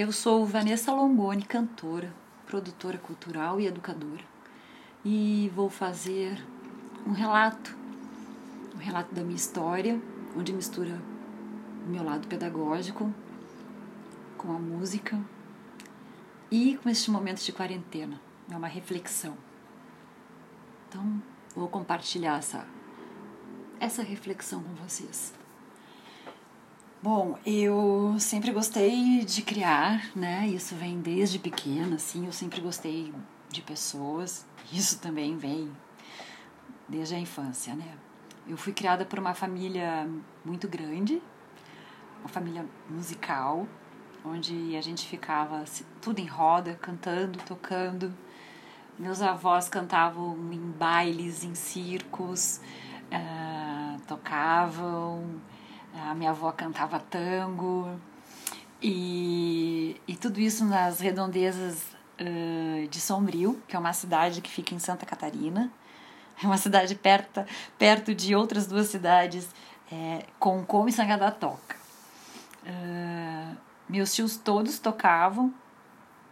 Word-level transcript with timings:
Eu 0.00 0.12
sou 0.12 0.46
Vanessa 0.46 0.92
Longoni, 0.92 1.42
cantora, 1.42 2.14
produtora 2.46 2.96
cultural 2.98 3.60
e 3.60 3.66
educadora, 3.66 4.22
e 5.04 5.50
vou 5.56 5.68
fazer 5.68 6.40
um 7.04 7.10
relato, 7.10 7.76
um 8.76 8.78
relato 8.78 9.12
da 9.12 9.22
minha 9.22 9.34
história, 9.34 10.00
onde 10.36 10.52
mistura 10.52 11.02
o 11.84 11.90
meu 11.90 12.04
lado 12.04 12.28
pedagógico 12.28 13.12
com 14.36 14.52
a 14.52 14.58
música 14.60 15.20
e 16.48 16.78
com 16.80 16.88
este 16.88 17.10
momento 17.10 17.42
de 17.42 17.50
quarentena. 17.50 18.20
É 18.48 18.56
uma 18.56 18.68
reflexão. 18.68 19.36
Então, 20.88 21.20
vou 21.56 21.66
compartilhar 21.66 22.38
essa, 22.38 22.64
essa 23.80 24.04
reflexão 24.04 24.62
com 24.62 24.74
vocês. 24.76 25.34
Bom, 27.00 27.38
eu 27.46 28.16
sempre 28.18 28.50
gostei 28.50 29.24
de 29.24 29.40
criar, 29.40 30.10
né? 30.16 30.48
Isso 30.48 30.74
vem 30.74 31.00
desde 31.00 31.38
pequena, 31.38 31.94
assim. 31.94 32.26
Eu 32.26 32.32
sempre 32.32 32.60
gostei 32.60 33.14
de 33.48 33.62
pessoas. 33.62 34.44
Isso 34.72 34.98
também 34.98 35.36
vem 35.36 35.70
desde 36.88 37.14
a 37.14 37.18
infância, 37.20 37.72
né? 37.76 37.94
Eu 38.48 38.56
fui 38.56 38.72
criada 38.72 39.04
por 39.04 39.16
uma 39.16 39.32
família 39.32 40.10
muito 40.44 40.66
grande, 40.66 41.22
uma 42.18 42.28
família 42.28 42.66
musical, 42.90 43.68
onde 44.24 44.76
a 44.76 44.80
gente 44.80 45.06
ficava 45.06 45.64
tudo 46.02 46.18
em 46.18 46.26
roda, 46.26 46.74
cantando, 46.82 47.38
tocando. 47.46 48.12
Meus 48.98 49.22
avós 49.22 49.68
cantavam 49.68 50.36
em 50.52 50.72
bailes, 50.72 51.44
em 51.44 51.54
circos, 51.54 52.60
uh, 53.12 54.00
tocavam 54.08 55.40
a 55.94 56.14
minha 56.14 56.30
avó 56.30 56.52
cantava 56.52 56.98
tango 56.98 57.88
e, 58.82 60.00
e 60.06 60.16
tudo 60.16 60.40
isso 60.40 60.64
nas 60.64 61.00
redondezas 61.00 61.82
uh, 62.20 62.88
de 62.88 63.00
Sombrio, 63.00 63.60
que 63.66 63.74
é 63.74 63.78
uma 63.78 63.92
cidade 63.92 64.40
que 64.40 64.50
fica 64.50 64.74
em 64.74 64.78
Santa 64.78 65.04
Catarina. 65.04 65.70
É 66.42 66.46
uma 66.46 66.56
cidade 66.56 66.94
perto, 66.94 67.44
perto 67.76 68.14
de 68.14 68.34
outras 68.34 68.66
duas 68.66 68.86
cidades, 68.86 69.48
é, 69.90 70.24
Concom 70.38 70.86
e 70.86 70.92
Sangadatoca. 70.92 71.76
Uh, 72.62 73.56
meus 73.88 74.14
tios 74.14 74.36
todos 74.36 74.78
tocavam, 74.78 75.52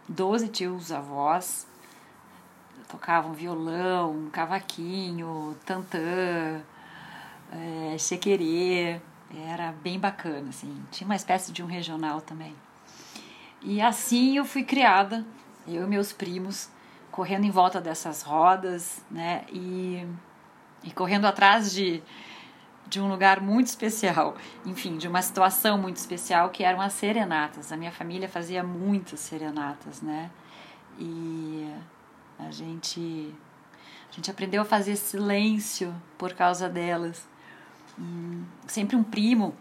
doze 0.07 0.47
tios 0.47 0.91
avós, 0.91 1.67
tocavam 2.87 3.33
violão, 3.33 4.29
cavaquinho, 4.31 5.57
tantã, 5.65 6.61
é, 7.51 7.97
chequerê. 7.97 9.01
Era 9.35 9.71
bem 9.71 9.99
bacana, 9.99 10.49
assim. 10.49 10.83
Tinha 10.91 11.05
uma 11.05 11.15
espécie 11.15 11.51
de 11.51 11.61
um 11.61 11.65
regional 11.65 12.21
também. 12.21 12.55
E 13.61 13.81
assim 13.81 14.37
eu 14.37 14.45
fui 14.45 14.63
criada, 14.63 15.25
eu 15.67 15.83
e 15.83 15.87
meus 15.87 16.13
primos, 16.13 16.69
correndo 17.11 17.45
em 17.45 17.51
volta 17.51 17.81
dessas 17.81 18.21
rodas, 18.21 19.03
né? 19.11 19.43
E, 19.51 20.05
e 20.83 20.91
correndo 20.91 21.25
atrás 21.25 21.73
de, 21.73 22.01
de 22.87 23.01
um 23.01 23.09
lugar 23.09 23.41
muito 23.41 23.67
especial, 23.67 24.37
enfim, 24.65 24.97
de 24.97 25.07
uma 25.07 25.21
situação 25.21 25.77
muito 25.77 25.97
especial 25.97 26.49
que 26.49 26.63
eram 26.63 26.79
as 26.79 26.93
serenatas. 26.93 27.71
A 27.71 27.77
minha 27.77 27.91
família 27.91 28.29
fazia 28.29 28.63
muitas 28.63 29.19
serenatas, 29.19 30.01
né? 30.01 30.31
E 30.99 31.69
a 32.39 32.51
gente 32.51 33.33
a 34.09 34.15
gente 34.15 34.31
aprendeu 34.31 34.61
a 34.61 34.65
fazer 34.65 34.95
silêncio 34.95 35.93
por 36.17 36.33
causa 36.33 36.69
delas 36.69 37.27
hum, 37.99 38.43
sempre 38.67 38.95
um 38.95 39.03
primo, 39.03 39.53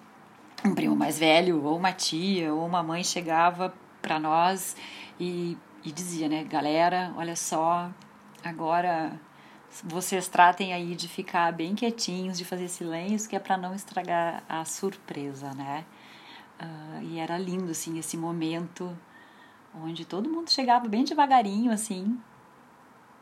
um 0.64 0.74
primo 0.74 0.96
mais 0.96 1.18
velho, 1.18 1.62
ou 1.64 1.76
uma 1.76 1.92
tia, 1.92 2.52
ou 2.52 2.66
uma 2.66 2.82
mãe 2.82 3.02
chegava 3.04 3.74
para 4.00 4.18
nós 4.18 4.76
e, 5.18 5.56
e 5.84 5.92
dizia, 5.92 6.28
né, 6.28 6.44
galera, 6.44 7.12
olha 7.16 7.36
só, 7.36 7.90
agora 8.44 9.18
vocês 9.84 10.28
tratem 10.28 10.72
aí 10.72 10.94
de 10.94 11.08
ficar 11.08 11.52
bem 11.52 11.74
quietinhos, 11.74 12.38
de 12.38 12.44
fazer 12.44 12.68
silêncio, 12.68 13.28
que 13.28 13.36
é 13.36 13.38
para 13.38 13.56
não 13.56 13.74
estragar 13.74 14.42
a 14.48 14.64
surpresa, 14.64 15.52
né? 15.54 15.84
Uh, 16.58 17.02
e 17.02 17.18
era 17.18 17.36
lindo, 17.36 17.70
assim, 17.70 17.98
esse 17.98 18.16
momento 18.16 18.96
onde 19.74 20.04
todo 20.06 20.30
mundo 20.30 20.50
chegava 20.50 20.88
bem 20.88 21.04
devagarinho, 21.04 21.70
assim, 21.70 22.18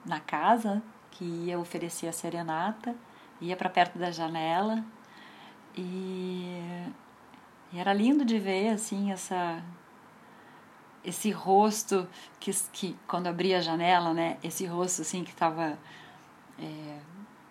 na 0.04 0.20
casa, 0.20 0.80
que 1.10 1.24
ia 1.24 1.58
oferecer 1.58 2.06
a 2.06 2.12
serenata, 2.12 2.94
ia 3.40 3.56
para 3.56 3.68
perto 3.68 3.98
da 3.98 4.10
janela 4.10 4.84
e, 5.76 6.86
e 7.72 7.78
era 7.78 7.92
lindo 7.92 8.24
de 8.24 8.38
ver 8.38 8.70
assim 8.70 9.10
essa 9.12 9.62
esse 11.04 11.30
rosto 11.30 12.08
que, 12.40 12.50
que 12.72 12.96
quando 13.06 13.26
abria 13.26 13.58
a 13.58 13.60
janela, 13.60 14.14
né, 14.14 14.38
esse 14.42 14.64
rosto 14.64 15.02
assim 15.02 15.22
que 15.22 15.30
estava 15.30 15.78
é, 16.58 16.98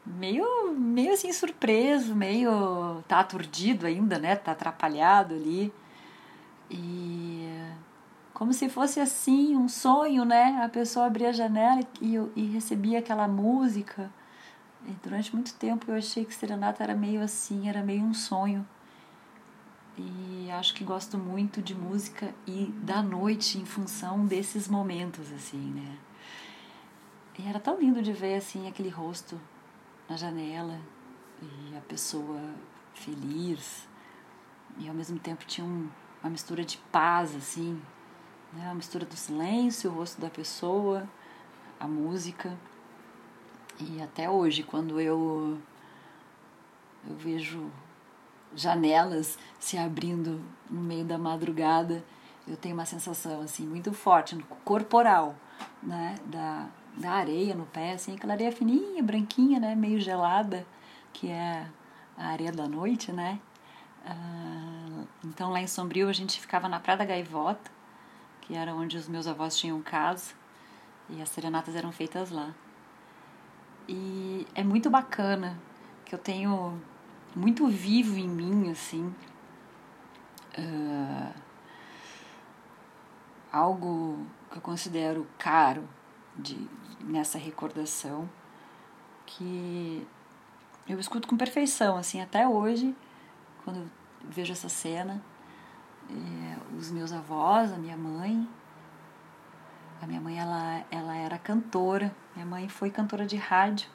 meio 0.05 0.73
meio 0.73 1.13
assim 1.13 1.31
surpreso, 1.31 2.15
meio 2.15 3.03
tá 3.07 3.19
aturdido 3.19 3.85
ainda, 3.85 4.17
né, 4.17 4.35
tá 4.35 4.53
atrapalhado 4.53 5.35
ali. 5.35 5.71
E 6.69 7.47
como 8.33 8.51
se 8.53 8.67
fosse 8.69 8.99
assim 8.99 9.55
um 9.55 9.69
sonho, 9.69 10.25
né? 10.25 10.59
A 10.63 10.69
pessoa 10.69 11.05
abria 11.05 11.29
a 11.29 11.33
janela 11.33 11.81
e, 12.01 12.15
e 12.35 12.45
recebia 12.47 12.99
aquela 12.99 13.27
música 13.27 14.11
durante 15.01 15.33
muito 15.33 15.53
tempo 15.55 15.89
eu 15.89 15.95
achei 15.95 16.25
que 16.25 16.33
serenata 16.33 16.83
era 16.83 16.95
meio 16.95 17.21
assim, 17.21 17.69
era 17.69 17.81
meio 17.81 18.03
um 18.03 18.13
sonho. 18.13 18.67
E 19.97 20.49
acho 20.51 20.73
que 20.73 20.83
gosto 20.83 21.17
muito 21.17 21.61
de 21.61 21.75
música 21.75 22.33
e 22.47 22.65
da 22.83 23.01
noite 23.01 23.59
em 23.59 23.65
função 23.65 24.25
desses 24.25 24.67
momentos 24.67 25.31
assim, 25.31 25.71
né? 25.71 25.97
E 27.37 27.47
era 27.47 27.59
tão 27.59 27.79
lindo 27.79 28.01
de 28.01 28.11
ver 28.11 28.35
assim 28.35 28.67
aquele 28.67 28.89
rosto 28.89 29.39
na 30.09 30.17
janela 30.17 30.79
e 31.41 31.75
a 31.77 31.81
pessoa 31.81 32.41
feliz 32.93 33.87
e 34.77 34.87
ao 34.87 34.95
mesmo 34.95 35.19
tempo 35.19 35.45
tinha 35.45 35.65
um, 35.65 35.89
uma 36.21 36.29
mistura 36.29 36.63
de 36.65 36.77
paz 36.91 37.35
assim, 37.35 37.79
né? 38.53 38.69
A 38.69 38.73
mistura 38.73 39.05
do 39.05 39.15
silêncio, 39.15 39.91
o 39.91 39.93
rosto 39.93 40.19
da 40.19 40.29
pessoa, 40.29 41.07
a 41.79 41.87
música. 41.87 42.57
E 43.91 44.01
até 44.01 44.29
hoje, 44.29 44.63
quando 44.63 44.99
eu, 44.99 45.57
eu 47.07 47.15
vejo 47.17 47.69
janelas 48.55 49.37
se 49.59 49.77
abrindo 49.77 50.41
no 50.69 50.81
meio 50.81 51.03
da 51.03 51.17
madrugada, 51.17 52.03
eu 52.47 52.55
tenho 52.55 52.75
uma 52.75 52.85
sensação 52.85 53.41
assim 53.41 53.65
muito 53.65 53.91
forte, 53.93 54.37
corporal, 54.63 55.35
né, 55.81 56.15
da, 56.25 56.67
da 56.95 57.11
areia 57.11 57.55
no 57.55 57.65
pé, 57.65 57.93
assim, 57.93 58.15
aquela 58.15 58.33
areia 58.33 58.51
fininha, 58.51 59.01
branquinha, 59.01 59.59
né, 59.59 59.75
meio 59.75 59.99
gelada, 59.99 60.65
que 61.11 61.29
é 61.29 61.67
a 62.17 62.27
areia 62.27 62.51
da 62.51 62.67
noite, 62.67 63.11
né? 63.11 63.39
Ah, 64.05 65.03
então 65.23 65.51
lá 65.51 65.61
em 65.61 65.67
Sombrio 65.67 66.09
a 66.09 66.13
gente 66.13 66.39
ficava 66.39 66.69
na 66.69 66.79
Praia 66.79 66.97
da 66.97 67.05
Gaivota, 67.05 67.71
que 68.41 68.53
era 68.53 68.73
onde 68.73 68.97
os 68.97 69.07
meus 69.07 69.27
avós 69.27 69.57
tinham 69.57 69.81
casa, 69.81 70.33
e 71.09 71.21
as 71.21 71.29
serenatas 71.29 71.75
eram 71.75 71.91
feitas 71.91 72.29
lá. 72.29 72.53
E 73.87 74.47
é 74.55 74.63
muito 74.63 74.89
bacana 74.89 75.59
que 76.05 76.15
eu 76.15 76.19
tenho 76.19 76.81
muito 77.35 77.67
vivo 77.67 78.17
em 78.17 78.27
mim, 78.27 78.71
assim, 78.71 79.13
uh, 80.57 81.33
algo 83.51 84.25
que 84.51 84.57
eu 84.57 84.61
considero 84.61 85.27
caro 85.37 85.87
de, 86.35 86.67
nessa 87.01 87.37
recordação, 87.37 88.29
que 89.25 90.07
eu 90.87 90.99
escuto 90.99 91.27
com 91.27 91.35
perfeição, 91.35 91.97
assim, 91.97 92.21
até 92.21 92.47
hoje, 92.47 92.95
quando 93.63 93.77
eu 93.77 93.87
vejo 94.23 94.51
essa 94.51 94.69
cena, 94.69 95.21
é, 96.09 96.75
os 96.77 96.91
meus 96.91 97.11
avós, 97.11 97.71
a 97.71 97.77
minha 97.77 97.97
mãe, 97.97 98.47
a 100.03 100.07
minha 100.07 100.19
mãe 100.19 100.37
ela, 100.37 100.83
ela 100.91 101.15
era 101.15 101.37
cantora, 101.37 102.13
minha 102.35 102.45
mãe 102.45 102.67
foi 102.67 102.91
cantora 102.91 103.25
de 103.25 103.37
rádio. 103.37 103.89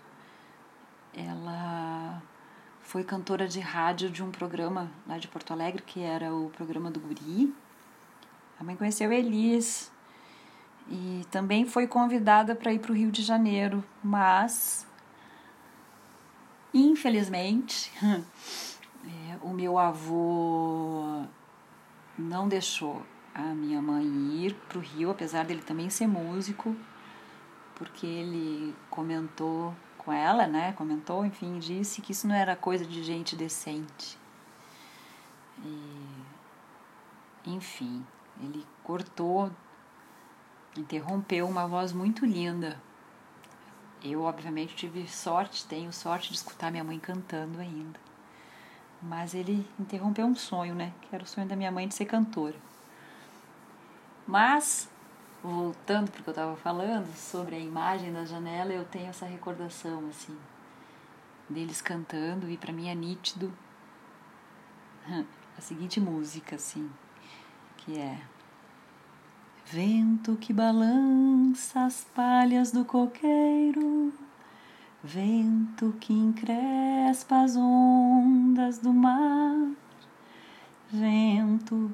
Ela 1.14 2.22
foi 2.80 3.04
cantora 3.04 3.46
de 3.46 3.60
rádio 3.60 4.08
de 4.08 4.22
um 4.22 4.30
programa 4.30 4.90
lá 5.06 5.18
de 5.18 5.28
Porto 5.28 5.52
Alegre, 5.52 5.82
que 5.82 6.00
era 6.00 6.34
o 6.34 6.48
programa 6.48 6.90
do 6.90 6.98
Guri. 6.98 7.54
A 8.58 8.64
mãe 8.64 8.74
conheceu 8.74 9.12
Elis 9.12 9.92
e 10.88 11.26
também 11.30 11.66
foi 11.66 11.86
convidada 11.86 12.54
para 12.54 12.72
ir 12.72 12.78
para 12.78 12.92
o 12.92 12.94
Rio 12.94 13.10
de 13.10 13.22
Janeiro, 13.22 13.84
mas 14.02 14.86
infelizmente 16.72 17.92
é, 19.04 19.36
o 19.42 19.50
meu 19.50 19.76
avô 19.76 21.22
não 22.18 22.48
deixou 22.48 23.02
a 23.38 23.54
minha 23.54 23.80
mãe 23.80 24.04
ir 24.04 24.54
para 24.68 24.78
o 24.78 24.80
Rio, 24.80 25.10
apesar 25.10 25.44
dele 25.44 25.62
também 25.62 25.88
ser 25.88 26.08
músico, 26.08 26.76
porque 27.76 28.04
ele 28.04 28.74
comentou 28.90 29.72
com 29.96 30.12
ela, 30.12 30.48
né? 30.48 30.72
Comentou, 30.72 31.24
enfim, 31.24 31.60
disse 31.60 32.02
que 32.02 32.10
isso 32.10 32.26
não 32.26 32.34
era 32.34 32.56
coisa 32.56 32.84
de 32.84 33.00
gente 33.04 33.36
decente. 33.36 34.18
E, 35.64 36.24
enfim, 37.46 38.04
Ele 38.40 38.66
cortou, 38.82 39.50
interrompeu 40.76 41.46
uma 41.46 41.66
voz 41.66 41.92
muito 41.92 42.26
linda. 42.26 42.80
Eu, 44.02 44.22
obviamente, 44.22 44.76
tive 44.76 45.06
sorte, 45.08 45.66
tenho 45.66 45.92
sorte 45.92 46.30
de 46.30 46.36
escutar 46.36 46.70
minha 46.70 46.84
mãe 46.84 46.98
cantando 46.98 47.60
ainda. 47.60 47.98
Mas 49.02 49.34
ele 49.34 49.66
interrompeu 49.78 50.26
um 50.26 50.34
sonho, 50.34 50.74
né? 50.74 50.92
Que 51.02 51.14
era 51.14 51.24
o 51.24 51.26
sonho 51.26 51.46
da 51.48 51.56
minha 51.56 51.70
mãe 51.70 51.86
de 51.86 51.94
ser 51.94 52.06
cantora. 52.06 52.56
Mas, 54.28 54.90
voltando 55.42 56.10
para 56.10 56.20
o 56.20 56.22
que 56.22 56.28
eu 56.28 56.32
estava 56.32 56.54
falando, 56.56 57.10
sobre 57.16 57.56
a 57.56 57.58
imagem 57.58 58.12
da 58.12 58.26
janela, 58.26 58.74
eu 58.74 58.84
tenho 58.84 59.08
essa 59.08 59.24
recordação, 59.24 60.06
assim, 60.10 60.36
deles 61.48 61.80
cantando, 61.80 62.46
e 62.50 62.58
para 62.58 62.70
mim 62.70 62.90
é 62.90 62.94
nítido 62.94 63.50
a 65.56 65.60
seguinte 65.62 65.98
música, 65.98 66.56
assim, 66.56 66.90
que 67.78 67.98
é. 67.98 68.20
Vento 69.64 70.36
que 70.36 70.52
balança 70.52 71.86
as 71.86 72.04
palhas 72.14 72.70
do 72.70 72.84
coqueiro, 72.84 74.12
vento 75.02 75.96
que 75.98 76.12
encrespa 76.12 77.44
as 77.44 77.56
ondas 77.56 78.78
do 78.78 78.92
mar, 78.92 79.70
vento 80.90 81.90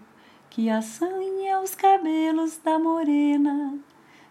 que 0.54 0.70
assanha 0.70 1.58
os 1.58 1.74
cabelos 1.74 2.58
da 2.58 2.78
morena, 2.78 3.76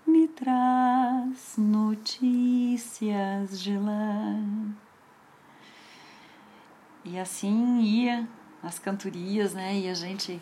me 0.07 0.25
traz 0.29 1.55
notícias 1.57 3.61
de 3.61 3.77
lá. 3.77 4.39
E 7.03 7.19
assim 7.19 7.81
ia 7.81 8.25
as 8.63 8.79
cantorias, 8.79 9.53
né? 9.53 9.75
E 9.75 9.89
a 9.89 9.93
gente 9.93 10.41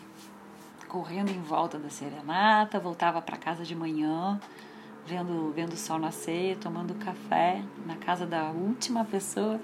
correndo 0.88 1.32
em 1.32 1.42
volta 1.42 1.80
da 1.80 1.90
serenata, 1.90 2.80
voltava 2.80 3.20
para 3.20 3.36
casa 3.36 3.64
de 3.64 3.76
manhã, 3.76 4.40
vendo, 5.04 5.52
vendo 5.52 5.74
o 5.74 5.78
sol 5.78 5.98
nascer, 5.98 6.60
tomando 6.60 6.94
café 6.94 7.64
na 7.88 7.96
casa 7.96 8.28
da 8.28 8.52
última 8.52 9.04
pessoa. 9.04 9.60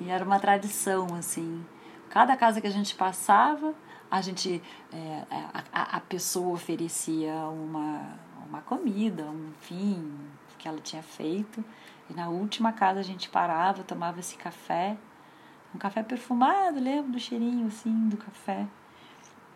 E 0.00 0.10
era 0.10 0.24
uma 0.24 0.40
tradição, 0.40 1.06
assim. 1.14 1.64
Cada 2.10 2.36
casa 2.36 2.60
que 2.60 2.66
a 2.66 2.70
gente 2.70 2.96
passava, 2.96 3.72
a 4.12 4.20
gente 4.20 4.62
é, 4.92 5.24
a, 5.72 5.96
a 5.96 6.00
pessoa 6.00 6.52
oferecia 6.52 7.34
uma, 7.46 8.14
uma 8.46 8.60
comida, 8.60 9.24
um 9.24 9.54
vinho 9.66 10.20
que 10.58 10.68
ela 10.68 10.78
tinha 10.80 11.02
feito. 11.02 11.64
E 12.10 12.12
na 12.12 12.28
última 12.28 12.74
casa 12.74 13.00
a 13.00 13.02
gente 13.02 13.30
parava, 13.30 13.82
tomava 13.82 14.20
esse 14.20 14.36
café, 14.36 14.98
um 15.74 15.78
café 15.78 16.02
perfumado, 16.02 16.78
lembro 16.78 17.12
do 17.12 17.18
cheirinho 17.18 17.66
assim 17.68 18.10
do 18.10 18.18
café. 18.18 18.66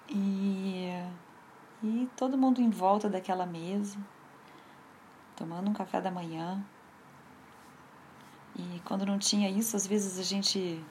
E, 0.09 0.89
e 1.83 2.09
todo 2.17 2.39
mundo 2.39 2.59
em 2.59 2.71
volta 2.71 3.11
daquela 3.11 3.45
mesa, 3.45 3.99
tomando 5.37 5.69
um 5.69 5.75
café 5.75 6.01
da 6.01 6.11
manhã. 6.11 6.65
E 8.59 8.81
quando 8.87 9.05
não 9.05 9.19
tinha 9.19 9.51
isso, 9.51 9.77
às 9.77 9.87
vezes 9.87 10.19
a 10.19 10.23
gente 10.23 10.83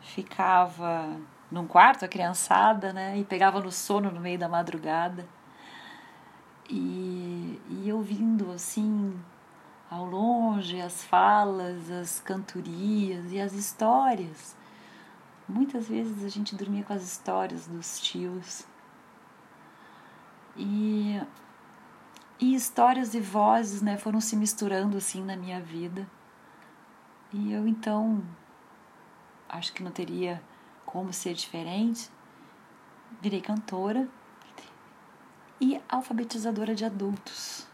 ficava 0.00 1.20
num 1.50 1.66
quarto, 1.66 2.04
a 2.04 2.08
criançada, 2.08 2.92
né? 2.92 3.18
E 3.18 3.24
pegava 3.24 3.60
no 3.60 3.72
sono 3.72 4.10
no 4.10 4.20
meio 4.20 4.38
da 4.38 4.48
madrugada. 4.48 5.26
E, 6.68 7.60
e 7.68 7.92
ouvindo 7.92 8.52
assim, 8.52 9.18
ao 9.90 10.04
longe, 10.04 10.80
as 10.80 11.02
falas, 11.04 11.90
as 11.90 12.20
cantorias 12.20 13.32
e 13.32 13.40
as 13.40 13.54
histórias 13.54 14.56
Muitas 15.48 15.88
vezes 15.88 16.22
a 16.22 16.28
gente 16.28 16.54
dormia 16.54 16.84
com 16.84 16.92
as 16.92 17.02
histórias 17.02 17.66
dos 17.66 17.98
tios. 17.98 18.66
E, 20.54 21.18
e 22.38 22.54
histórias 22.54 23.14
e 23.14 23.20
vozes 23.20 23.80
né, 23.80 23.96
foram 23.96 24.20
se 24.20 24.36
misturando 24.36 24.98
assim 24.98 25.24
na 25.24 25.36
minha 25.36 25.58
vida. 25.58 26.06
E 27.32 27.50
eu 27.50 27.66
então 27.66 28.22
acho 29.48 29.72
que 29.72 29.82
não 29.82 29.90
teria 29.90 30.42
como 30.88 31.12
ser 31.12 31.34
diferente. 31.34 32.10
Virei 33.20 33.42
cantora 33.42 34.08
e 35.60 35.78
alfabetizadora 35.86 36.74
de 36.74 36.82
adultos. 36.82 37.66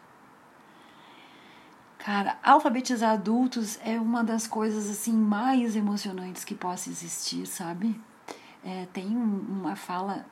Cara, 1.96 2.36
alfabetizar 2.42 3.12
adultos 3.12 3.78
é 3.84 4.00
uma 4.00 4.24
das 4.24 4.48
coisas 4.48 4.90
assim 4.90 5.12
mais 5.12 5.76
emocionantes 5.76 6.44
que 6.44 6.56
possa 6.56 6.90
existir, 6.90 7.46
sabe? 7.46 7.98
É, 8.64 8.86
tem 8.92 9.06
uma 9.06 9.76
fala 9.76 10.26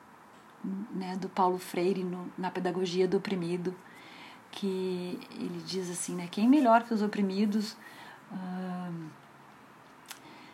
né, 0.91 1.15
do 1.15 1.29
Paulo 1.29 1.57
Freire 1.57 2.03
no, 2.03 2.29
na 2.37 2.51
Pedagogia 2.51 3.07
do 3.07 3.17
Oprimido 3.17 3.73
que 4.51 5.19
ele 5.31 5.63
diz 5.65 5.89
assim, 5.89 6.15
né? 6.15 6.27
Quem 6.29 6.49
melhor 6.49 6.83
que 6.83 6.93
os 6.93 7.01
oprimidos 7.01 7.77
uh, 8.31 9.09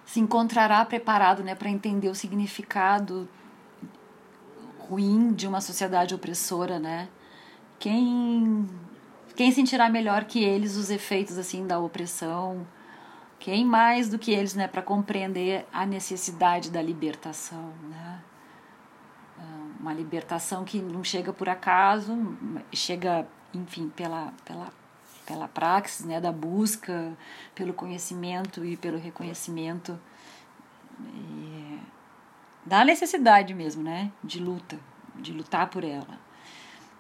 se 0.10 0.20
encontrará 0.20 0.84
preparado, 0.84 1.44
né, 1.44 1.54
para 1.54 1.70
entender 1.70 2.10
o 2.10 2.16
significado 2.16 3.30
ruim 4.80 5.32
de 5.34 5.48
uma 5.48 5.62
sociedade 5.62 6.16
opressora, 6.16 6.80
né? 6.80 7.08
Quem 7.78 8.68
quem 9.36 9.52
sentirá 9.52 9.88
melhor 9.88 10.24
que 10.26 10.44
eles 10.44 10.76
os 10.78 10.90
efeitos 10.90 11.38
assim 11.38 11.68
da 11.68 11.80
opressão? 11.80 12.66
Quem 13.38 13.64
mais 13.64 14.10
do 14.10 14.18
que 14.18 14.32
eles, 14.32 14.56
né, 14.56 14.68
para 14.68 14.82
compreender 14.82 15.68
a 15.72 15.86
necessidade 15.86 16.72
da 16.72 16.82
libertação, 16.82 17.72
né? 17.88 18.20
Uma 19.80 19.94
libertação 19.94 20.66
que 20.66 20.82
não 20.82 21.04
chega 21.04 21.32
por 21.32 21.48
acaso, 21.48 22.18
chega, 22.74 23.28
enfim, 23.54 23.90
pela 23.90 24.34
pela 24.44 24.74
pela 25.30 25.48
praxis, 25.48 26.08
né, 26.08 26.20
da 26.20 26.32
busca, 26.32 27.16
pelo 27.54 27.72
conhecimento 27.72 28.66
e 28.66 28.76
pelo 28.76 28.98
reconhecimento 28.98 29.98
e 31.00 31.80
da 32.66 32.84
necessidade 32.84 33.54
mesmo, 33.54 33.84
né, 33.84 34.12
de 34.24 34.40
luta, 34.40 34.80
de 35.16 35.32
lutar 35.32 35.70
por 35.70 35.84
ela. 35.84 36.20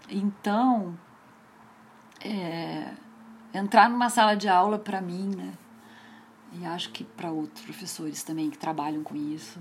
Então, 0.08 0.96
é, 2.24 2.94
entrar 3.52 3.90
numa 3.90 4.12
sala 4.12 4.36
de 4.36 4.48
aula 4.48 4.78
para 4.78 5.02
mim, 5.02 5.36
né? 5.36 5.52
E 6.54 6.66
acho 6.66 6.92
que 6.92 7.04
para 7.04 7.32
outros 7.32 7.64
professores 7.64 8.24
também 8.24 8.50
que 8.52 8.58
trabalham 8.58 9.04
com 9.04 9.16
isso, 9.16 9.60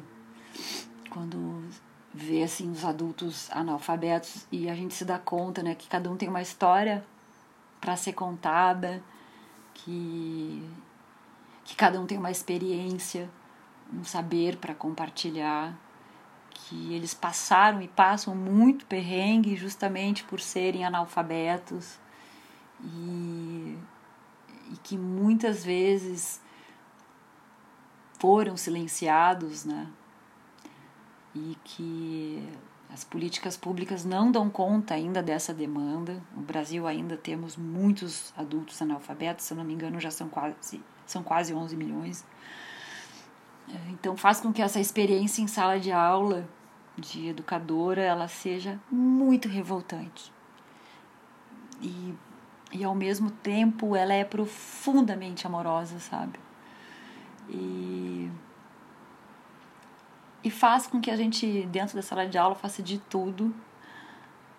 quando 1.09 1.64
vê 2.12 2.43
assim 2.43 2.71
os 2.71 2.85
adultos 2.85 3.50
analfabetos 3.50 4.47
e 4.53 4.69
a 4.69 4.75
gente 4.75 4.94
se 4.94 5.05
dá 5.06 5.19
conta, 5.19 5.62
né, 5.62 5.75
que 5.75 5.88
cada 5.88 6.11
um 6.11 6.17
tem 6.17 6.29
uma 6.29 6.43
história 6.43 7.04
para 7.80 7.97
ser 7.97 8.12
contada, 8.12 9.02
que 9.75 10.68
que 11.64 11.76
cada 11.76 12.00
um 12.00 12.06
tem 12.06 12.16
uma 12.16 12.30
experiência, 12.30 13.28
um 13.92 14.02
saber 14.02 14.56
para 14.56 14.75
compartilhar, 14.75 15.78
que 16.50 16.94
eles 16.94 17.12
passaram 17.12 17.82
e 17.82 17.88
passam 17.88 18.35
muito 18.35 18.87
perrengue 18.87 19.54
justamente 19.54 20.25
por 20.25 20.40
serem 20.40 20.82
analfabetos 20.82 21.99
e, 22.82 23.78
e 24.73 24.76
que 24.82 24.97
muitas 24.97 25.62
vezes 25.62 26.40
foram 28.18 28.56
silenciados, 28.56 29.66
né? 29.66 29.88
E 31.35 31.56
que 31.64 32.49
as 32.92 33.04
políticas 33.04 33.57
públicas 33.57 34.04
não 34.04 34.30
dão 34.33 34.49
conta 34.49 34.95
ainda 34.95 35.23
dessa 35.23 35.52
demanda. 35.52 36.23
No 36.35 36.42
Brasil 36.42 36.87
ainda 36.87 37.16
temos 37.16 37.57
muitos 37.57 38.33
adultos 38.37 38.80
analfabetos, 38.80 39.45
se 39.45 39.52
eu 39.52 39.57
não 39.57 39.64
me 39.64 39.75
engano 39.75 40.00
já 40.00 40.11
são 40.11 40.28
quase, 40.28 40.83
são 41.07 41.23
quase 41.23 41.52
11 41.54 41.76
milhões. 41.76 42.25
Então 43.90 44.16
faz 44.16 44.40
com 44.40 44.52
que 44.52 44.62
essa 44.62 44.80
experiência 44.80 45.42
em 45.42 45.47
sala 45.47 45.78
de 45.78 45.92
aula 45.92 46.49
de 46.97 47.28
educadora 47.28 48.02
ela 48.02 48.26
seja 48.26 48.80
muito 48.90 49.49
revoltante. 49.49 50.33
E 51.80 52.14
e 52.73 52.85
ao 52.85 52.95
mesmo 52.95 53.30
tempo 53.30 53.97
ela 53.97 54.12
é 54.12 54.25
profundamente 54.25 55.47
amorosa, 55.47 55.99
sabe? 55.99 56.38
E 57.49 58.08
e 60.49 60.50
faz 60.50 60.87
com 60.87 60.99
que 60.99 61.11
a 61.11 61.17
gente 61.17 61.67
dentro 61.67 61.95
da 61.95 62.00
sala 62.00 62.26
de 62.26 62.38
aula 62.38 62.55
faça 62.55 62.83
de 62.83 62.99
tudo 62.99 63.55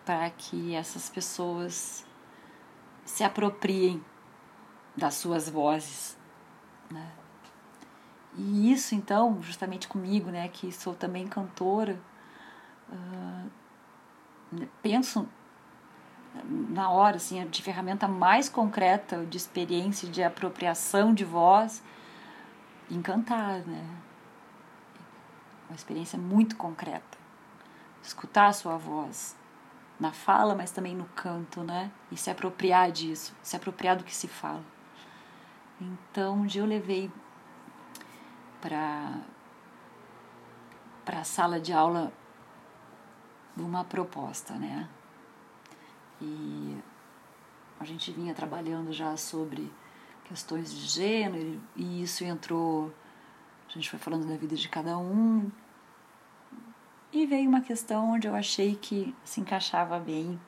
para 0.05 0.29
que 0.29 0.75
essas 0.75 1.09
pessoas 1.09 2.05
se 3.03 3.23
apropriem 3.23 3.99
das 4.95 5.15
suas 5.15 5.49
vozes, 5.49 6.15
né? 6.91 7.11
E 8.37 8.71
isso 8.71 8.93
então, 8.93 9.41
justamente 9.41 9.87
comigo, 9.87 10.29
né, 10.29 10.47
que 10.47 10.71
sou 10.71 10.93
também 10.93 11.27
cantora, 11.27 11.99
uh, 12.91 13.49
penso 14.83 15.27
na 16.69 16.91
hora, 16.91 17.15
assim, 17.15 17.43
de 17.47 17.63
ferramenta 17.63 18.07
mais 18.07 18.47
concreta 18.47 19.25
de 19.25 19.37
experiência, 19.37 20.07
de 20.07 20.21
apropriação 20.21 21.15
de 21.15 21.25
voz, 21.25 21.83
encantar, 22.91 23.65
né? 23.65 23.98
Uma 25.69 25.75
experiência 25.75 26.17
muito 26.17 26.55
concreta. 26.55 27.17
Escutar 28.01 28.47
a 28.47 28.53
sua 28.53 28.77
voz, 28.77 29.37
na 29.99 30.11
fala, 30.11 30.55
mas 30.55 30.71
também 30.71 30.95
no 30.95 31.05
canto, 31.05 31.61
né? 31.63 31.91
E 32.11 32.17
se 32.17 32.29
apropriar 32.29 32.91
disso, 32.91 33.35
se 33.43 33.55
apropriar 33.55 33.97
do 33.97 34.03
que 34.03 34.15
se 34.15 34.27
fala. 34.27 34.63
Então, 35.79 36.39
um 36.39 36.45
dia 36.45 36.61
eu 36.61 36.65
levei 36.65 37.11
para 38.61 39.19
para 41.05 41.21
a 41.21 41.23
sala 41.23 41.59
de 41.59 41.73
aula 41.73 42.13
uma 43.57 43.83
proposta, 43.83 44.53
né? 44.53 44.87
E 46.21 46.77
a 47.79 47.83
gente 47.85 48.11
vinha 48.11 48.33
trabalhando 48.33 48.93
já 48.93 49.17
sobre 49.17 49.71
questões 50.25 50.71
de 50.71 50.85
gênero 50.85 51.59
e 51.75 52.03
isso 52.03 52.23
entrou, 52.23 52.93
a 53.69 53.71
gente 53.71 53.89
foi 53.89 53.99
falando 53.99 54.27
da 54.27 54.35
vida 54.35 54.55
de 54.55 54.67
cada 54.67 54.97
um 54.97 55.51
e 57.13 57.25
veio 57.27 57.47
uma 57.47 57.61
questão 57.61 58.13
onde 58.13 58.27
eu 58.27 58.33
achei 58.33 58.75
que 58.75 59.15
se 59.23 59.39
encaixava 59.39 59.99
bem 59.99 60.39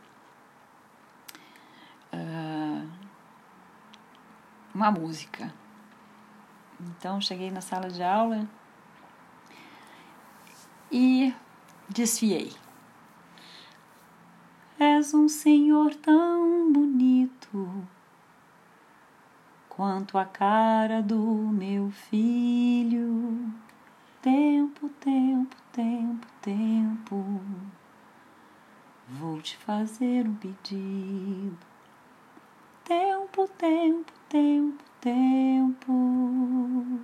uh, 2.12 2.90
uma 4.74 4.90
música. 4.90 5.54
Então 6.80 7.22
cheguei 7.22 7.52
na 7.52 7.62
sala 7.62 7.92
de 7.92 8.02
aula 8.02 8.48
e 10.92 11.32
desfiei. 11.88 12.52
És 14.80 15.14
um 15.14 15.28
senhor 15.28 15.94
tão 15.94 16.74
bonito 16.74 17.88
quanto 19.82 20.16
a 20.16 20.26
cara 20.26 21.02
do 21.02 21.18
meu 21.18 21.90
filho. 21.90 23.52
Tempo, 24.22 24.88
tempo, 25.00 25.56
tempo, 25.74 26.28
tempo. 26.40 27.42
Vou 29.10 29.42
te 29.42 29.58
fazer 29.58 30.28
um 30.28 30.36
pedido. 30.36 31.58
Tempo, 32.84 33.48
tempo, 33.58 34.14
tempo, 34.30 34.84
tempo. 35.02 37.00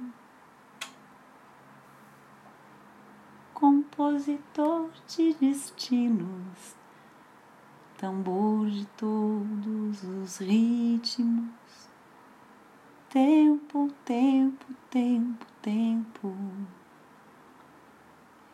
Compositor 3.55 4.91
de 5.07 5.33
destinos, 5.33 6.75
tambor 7.97 8.69
de 8.69 8.85
todos 8.85 10.03
os 10.03 10.37
ritmos. 10.37 11.66
Tempo, 13.09 13.89
tempo, 14.03 14.65
tempo, 14.89 15.45
tempo 15.61 16.35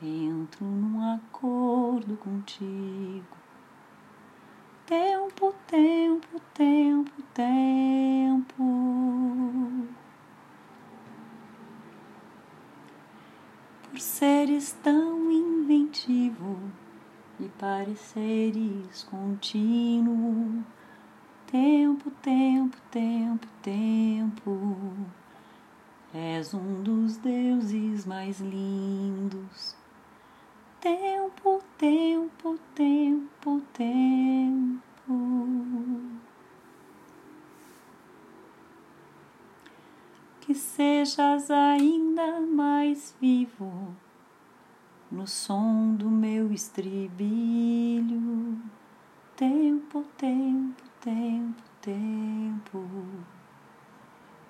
entro 0.05 0.65
num 0.65 1.01
acordo 1.13 2.17
contigo. 2.17 3.37
Tempo, 4.85 5.55
tempo, 5.65 6.41
tempo, 6.53 7.23
tempo. 7.33 8.63
Por 13.89 13.99
seres 13.99 14.73
tão 14.83 15.31
inventivo 15.31 16.59
e 17.39 17.47
pareceres 17.57 19.03
contínuo. 19.03 20.63
Tempo, 21.53 22.09
tempo, 22.21 22.77
tempo, 22.89 23.47
tempo. 23.61 24.93
És 26.13 26.53
um 26.53 26.81
dos 26.81 27.17
deuses 27.17 28.05
mais 28.05 28.41
lindos 28.41 29.75
tempo, 30.83 31.63
tempo, 31.77 32.59
tempo, 32.75 33.61
tempo. 33.71 34.81
Que 40.41 40.53
sejas 40.53 41.49
ainda 41.49 42.41
mais 42.41 43.15
vivo 43.21 43.95
no 45.09 45.25
som 45.25 45.95
do 45.95 46.09
meu 46.09 46.51
estribilho. 46.51 48.59
Tempo, 49.37 50.03
tempo, 50.17 50.83
tempo, 51.03 51.63
tempo. 51.81 52.87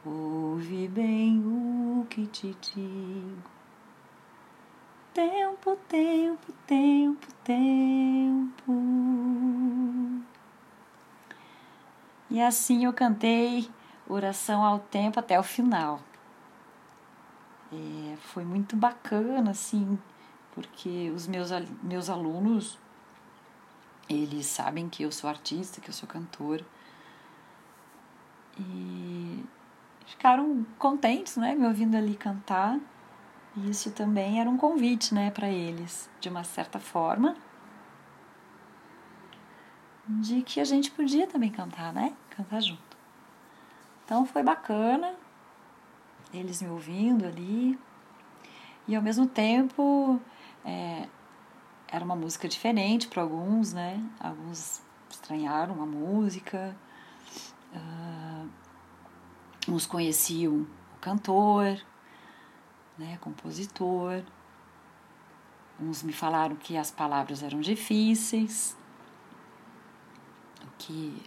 Ouve 0.06 0.88
bem 0.88 1.42
o 1.46 2.06
que 2.10 2.28
te 2.28 2.56
digo 2.62 3.54
tempo, 5.14 5.78
tempo, 5.88 6.52
tempo, 6.66 7.28
tempo. 7.44 8.74
E 12.30 12.42
assim 12.42 12.86
eu 12.86 12.94
cantei 12.94 13.70
oração 14.08 14.64
ao 14.64 14.80
tempo 14.80 15.20
até 15.20 15.40
o 15.40 15.44
final. 15.44 16.00
É, 17.72 18.16
foi 18.18 18.44
muito 18.44 18.76
bacana, 18.76 19.52
assim, 19.52 19.98
porque 20.54 21.12
os 21.16 21.28
meus, 21.28 21.50
meus 21.84 22.10
alunos, 22.10 22.80
eles 24.10 24.46
sabem 24.46 24.90
que 24.90 25.04
eu 25.04 25.12
sou 25.12 25.30
artista, 25.30 25.82
que 25.82 25.90
eu 25.90 25.94
sou 25.94 26.08
cantora. 26.08 26.66
E 28.60 29.44
ficaram 30.06 30.66
contentes, 30.78 31.38
né, 31.38 31.56
me 31.56 31.66
ouvindo 31.66 31.96
ali 31.96 32.16
cantar. 32.16 32.80
E 33.56 33.70
isso 33.70 33.92
também 33.92 34.40
era 34.40 34.50
um 34.50 34.58
convite, 34.58 35.14
né, 35.14 35.32
para 35.32 35.48
eles, 35.48 36.10
de 36.20 36.30
uma 36.30 36.44
certa 36.44 36.80
forma, 36.80 37.36
de 40.08 40.42
que 40.42 40.60
a 40.60 40.66
gente 40.66 40.92
podia 40.92 41.28
também 41.28 41.52
cantar, 41.52 41.94
né? 41.94 42.14
Cantar 42.30 42.62
junto. 42.62 42.98
Então 44.04 44.26
foi 44.26 44.44
bacana, 44.44 45.16
eles 46.34 46.62
me 46.62 46.70
ouvindo 46.70 47.26
ali, 47.26 47.80
e 48.88 48.96
ao 48.96 49.02
mesmo 49.02 49.26
tempo 49.28 50.20
é, 50.66 51.08
era 51.94 52.04
uma 52.04 52.16
música 52.16 52.50
diferente 52.50 53.08
para 53.08 53.22
alguns, 53.22 53.72
né? 53.72 54.04
Alguns 54.20 54.82
estranharam 55.08 55.80
a 55.80 55.86
música, 55.86 56.76
uh, 57.72 58.50
uns 59.70 59.86
conheciam 59.86 60.62
o 60.96 61.00
cantor, 61.00 61.80
né, 62.98 63.20
compositor. 63.22 64.24
Uns 65.80 66.02
me 66.02 66.12
falaram 66.12 66.56
que 66.56 66.76
as 66.76 66.90
palavras 66.90 67.44
eram 67.44 67.62
difíceis, 67.62 68.76
o 70.64 70.68
que 70.80 71.22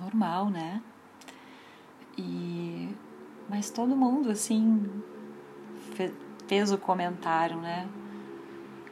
normal, 0.00 0.50
né? 0.50 0.82
E 2.18 2.96
mas 3.48 3.70
todo 3.70 3.94
mundo 3.96 4.28
assim 4.28 4.90
fez 6.48 6.72
o 6.72 6.78
comentário, 6.78 7.60
né? 7.60 7.88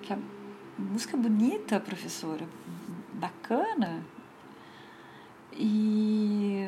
Que 0.03 0.13
a 0.13 0.38
música 0.79 1.17
bonita, 1.17 1.81
professora, 1.81 2.47
bacana. 3.15 4.03
E 5.53 6.67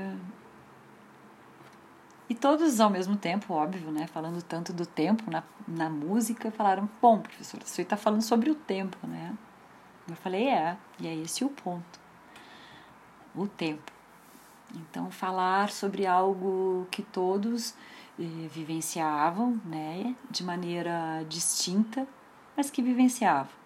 e 2.30 2.34
todos 2.34 2.78
ao 2.78 2.88
mesmo 2.88 3.16
tempo, 3.16 3.52
óbvio, 3.52 3.90
né? 3.90 4.06
Falando 4.06 4.40
tanto 4.40 4.72
do 4.72 4.86
tempo 4.86 5.28
na, 5.28 5.42
na 5.66 5.90
música, 5.90 6.48
falaram: 6.52 6.88
Bom, 7.02 7.18
professor, 7.18 7.60
você 7.60 7.82
está 7.82 7.96
falando 7.96 8.22
sobre 8.22 8.48
o 8.48 8.54
tempo, 8.54 9.04
né? 9.04 9.34
Eu 10.08 10.14
falei: 10.14 10.48
É, 10.48 10.76
e 11.00 11.08
é 11.08 11.16
esse 11.16 11.44
o 11.44 11.48
ponto. 11.48 11.98
O 13.34 13.48
tempo. 13.48 13.90
Então, 14.76 15.10
falar 15.10 15.70
sobre 15.70 16.06
algo 16.06 16.86
que 16.88 17.02
todos 17.02 17.74
eh, 18.16 18.48
vivenciavam, 18.48 19.60
né? 19.64 20.14
De 20.30 20.44
maneira 20.44 21.24
distinta, 21.28 22.06
mas 22.56 22.70
que 22.70 22.80
vivenciavam. 22.80 23.59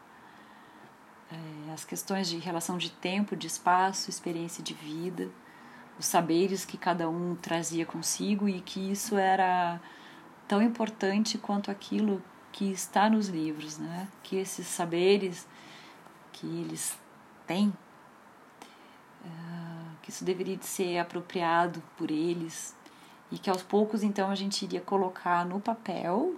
Eh, 1.34 1.72
as 1.72 1.84
questões 1.84 2.28
de 2.28 2.38
relação 2.38 2.78
de 2.78 2.90
tempo, 2.90 3.36
de 3.36 3.46
espaço, 3.46 4.10
experiência 4.10 4.62
de 4.62 4.74
vida 4.74 5.30
os 5.98 6.06
saberes 6.06 6.64
que 6.64 6.76
cada 6.76 7.08
um 7.08 7.36
trazia 7.36 7.86
consigo 7.86 8.48
e 8.48 8.60
que 8.60 8.90
isso 8.90 9.16
era 9.16 9.80
tão 10.48 10.60
importante 10.62 11.38
quanto 11.38 11.70
aquilo 11.70 12.22
que 12.52 12.70
está 12.70 13.08
nos 13.08 13.28
livros, 13.28 13.78
né? 13.78 14.08
Que 14.22 14.36
esses 14.36 14.66
saberes 14.66 15.46
que 16.32 16.46
eles 16.46 16.98
têm, 17.46 17.68
uh, 19.24 19.96
que 20.02 20.10
isso 20.10 20.24
deveria 20.24 20.58
ser 20.60 20.98
apropriado 20.98 21.82
por 21.96 22.10
eles 22.10 22.74
e 23.30 23.38
que 23.38 23.48
aos 23.48 23.62
poucos 23.62 24.02
então 24.02 24.30
a 24.30 24.34
gente 24.34 24.64
iria 24.64 24.80
colocar 24.80 25.44
no 25.44 25.60
papel 25.60 26.34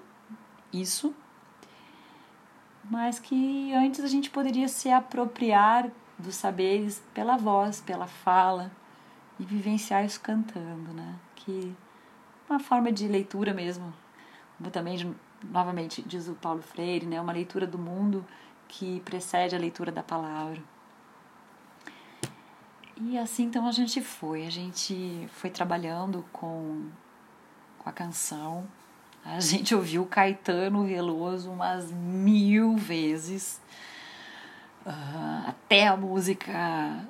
isso, 0.73 1.15
mas 2.91 3.19
que 3.19 3.73
antes 3.75 4.01
a 4.01 4.09
gente 4.09 4.31
poderia 4.31 4.69
se 4.69 4.91
apropriar 4.91 5.91
dos 6.19 6.35
saberes 6.35 7.03
pela 7.13 7.37
voz, 7.37 7.81
pela 7.81 8.07
fala 8.07 8.71
e 9.39 9.45
vivenciar 9.45 10.05
isso 10.05 10.21
cantando, 10.21 10.93
né? 10.93 11.17
Que 11.35 11.75
uma 12.49 12.59
forma 12.59 12.91
de 12.93 13.07
leitura 13.07 13.53
mesmo, 13.53 13.93
também 14.73 15.15
novamente 15.43 16.03
diz 16.03 16.29
o 16.29 16.35
Paulo 16.35 16.63
Freire, 16.63 17.07
né? 17.07 17.21
Uma 17.21 17.33
leitura 17.33 17.67
do 17.67 17.79
mundo 17.79 18.25
que 18.69 19.01
precede 19.01 19.55
a 19.55 19.59
leitura 19.59 19.93
da 19.93 20.03
palavra. 20.03 20.63
E 22.99 23.19
assim 23.19 23.45
então 23.45 23.67
a 23.67 23.73
gente 23.73 24.01
foi, 24.01 24.47
a 24.47 24.51
gente 24.51 25.29
foi 25.33 25.51
trabalhando 25.51 26.25
com, 26.33 26.89
com 27.79 27.89
a 27.89 27.93
canção. 27.93 28.67
A 29.29 29.41
gente 29.41 29.75
ouviu 29.75 30.07
Caetano 30.07 30.87
Veloso 30.87 31.51
umas 31.51 31.91
mil 31.91 32.77
vezes, 32.77 33.61
uh, 34.87 35.49
até 35.49 35.89
a 35.89 35.97
música 35.97 37.05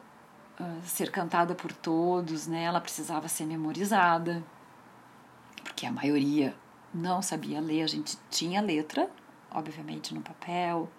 uh, 0.58 0.82
ser 0.82 1.10
cantada 1.10 1.54
por 1.54 1.70
todos, 1.72 2.46
né? 2.46 2.64
Ela 2.64 2.80
precisava 2.80 3.28
ser 3.28 3.44
memorizada, 3.44 4.42
porque 5.62 5.84
a 5.84 5.92
maioria 5.92 6.56
não 6.94 7.20
sabia 7.20 7.60
ler. 7.60 7.82
A 7.82 7.86
gente 7.86 8.16
tinha 8.30 8.62
letra, 8.62 9.10
obviamente 9.50 10.14
no 10.14 10.22
papel, 10.22 10.90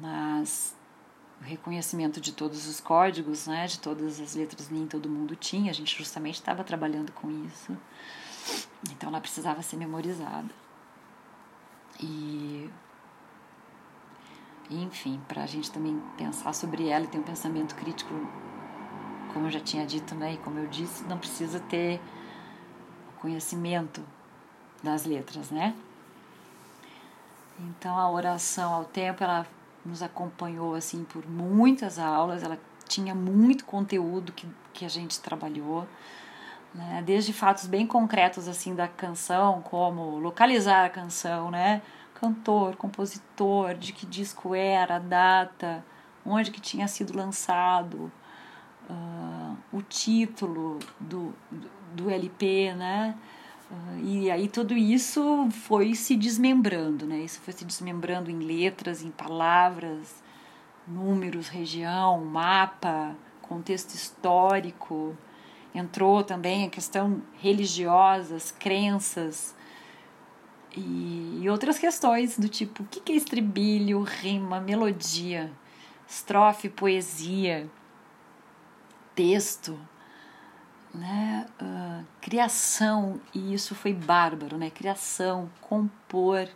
mas 0.00 0.74
o 1.42 1.44
reconhecimento 1.44 2.22
de 2.22 2.32
todos 2.32 2.66
os 2.66 2.80
códigos, 2.80 3.46
né, 3.46 3.66
de 3.66 3.78
todas 3.78 4.18
as 4.18 4.34
letras 4.34 4.70
nem 4.70 4.86
todo 4.86 5.10
mundo 5.10 5.36
tinha, 5.36 5.70
a 5.70 5.74
gente 5.74 5.94
justamente 5.94 6.36
estava 6.36 6.64
trabalhando 6.64 7.12
com 7.12 7.30
isso. 7.44 7.76
Então 8.90 9.08
ela 9.08 9.20
precisava 9.20 9.62
ser 9.62 9.76
memorizada. 9.76 10.50
E 12.00 12.70
enfim, 14.70 15.20
para 15.28 15.42
a 15.42 15.46
gente 15.46 15.70
também 15.70 16.00
pensar 16.16 16.52
sobre 16.54 16.88
ela 16.88 17.04
e 17.04 17.08
ter 17.08 17.18
um 17.18 17.22
pensamento 17.22 17.74
crítico, 17.74 18.14
como 19.32 19.46
eu 19.46 19.50
já 19.50 19.60
tinha 19.60 19.86
dito, 19.86 20.14
né, 20.14 20.34
e 20.34 20.38
como 20.38 20.58
eu 20.58 20.66
disse, 20.66 21.04
não 21.04 21.18
precisa 21.18 21.60
ter 21.60 22.00
conhecimento 23.20 24.02
das 24.82 25.04
letras, 25.04 25.50
né? 25.50 25.74
Então 27.58 27.96
a 27.96 28.10
oração 28.10 28.72
ao 28.72 28.84
tempo 28.84 29.22
ela 29.22 29.46
nos 29.84 30.02
acompanhou 30.02 30.74
assim 30.74 31.04
por 31.04 31.26
muitas 31.28 31.98
aulas, 31.98 32.42
ela 32.42 32.58
tinha 32.88 33.14
muito 33.14 33.64
conteúdo 33.64 34.32
que, 34.32 34.46
que 34.72 34.84
a 34.84 34.88
gente 34.88 35.20
trabalhou, 35.20 35.86
né? 36.74 37.02
desde 37.04 37.32
fatos 37.32 37.66
bem 37.66 37.86
concretos 37.86 38.48
assim 38.48 38.74
da 38.74 38.88
canção, 38.88 39.62
como 39.62 40.18
localizar 40.18 40.86
a 40.86 40.90
canção, 40.90 41.50
né? 41.50 41.82
cantor, 42.22 42.76
compositor, 42.76 43.74
de 43.74 43.92
que 43.92 44.06
disco 44.06 44.54
era, 44.54 45.00
data, 45.00 45.84
onde 46.24 46.52
que 46.52 46.60
tinha 46.60 46.86
sido 46.86 47.16
lançado, 47.16 48.12
uh, 48.88 49.56
o 49.72 49.82
título 49.82 50.78
do, 51.00 51.34
do, 51.50 51.70
do 51.94 52.10
LP, 52.10 52.74
né? 52.74 53.16
Uh, 53.68 54.04
e 54.04 54.30
aí 54.30 54.48
tudo 54.48 54.74
isso 54.74 55.48
foi 55.50 55.96
se 55.96 56.14
desmembrando, 56.14 57.06
né? 57.06 57.18
Isso 57.18 57.40
foi 57.40 57.52
se 57.52 57.64
desmembrando 57.64 58.30
em 58.30 58.38
letras, 58.38 59.02
em 59.02 59.10
palavras, 59.10 60.22
números, 60.86 61.48
região, 61.48 62.24
mapa, 62.24 63.16
contexto 63.40 63.94
histórico. 63.94 65.16
Entrou 65.74 66.22
também 66.22 66.66
a 66.66 66.70
questão 66.70 67.22
religiosas, 67.38 68.50
crenças 68.50 69.54
e, 70.76 71.40
e 71.42 71.48
outras 71.48 71.78
questões 71.78 72.38
do 72.38 72.48
tipo 72.48 72.82
o 72.82 72.86
que 72.86 73.12
é 73.12 73.16
estribilho, 73.16 74.02
rima, 74.02 74.60
melodia, 74.60 75.50
estrofe, 76.06 76.68
poesia, 76.68 77.70
texto 79.14 79.78
né, 80.94 81.46
uh, 81.60 82.06
criação, 82.20 83.20
e 83.34 83.54
isso 83.54 83.74
foi 83.74 83.94
bárbaro, 83.94 84.58
né? 84.58 84.70
Criação, 84.70 85.50
compor. 85.60 86.48